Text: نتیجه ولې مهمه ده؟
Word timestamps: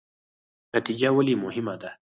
نتیجه 0.75 1.09
ولې 1.15 1.35
مهمه 1.43 1.75
ده؟ 1.81 1.89